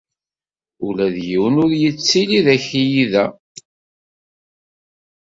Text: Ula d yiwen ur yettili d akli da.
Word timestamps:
Ula 0.87 1.07
d 1.15 1.17
yiwen 1.27 1.55
ur 1.63 1.71
yettili 1.81 2.39
d 2.45 2.47
akli 2.55 3.05
da. 3.11 3.25